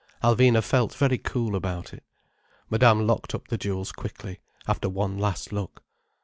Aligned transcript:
Alvina 0.23 0.63
felt 0.63 0.95
very 0.95 1.19
cool 1.19 1.55
about 1.55 1.93
it. 1.93 2.03
Madame 2.71 3.05
locked 3.05 3.35
up 3.35 3.49
the 3.49 3.57
jewels 3.59 3.91
quickly, 3.91 4.39
after 4.67 4.89
one 4.89 5.19
last 5.19 5.51
look. 5.53 5.83